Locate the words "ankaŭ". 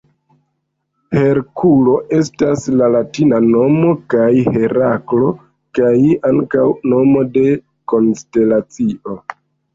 6.33-6.67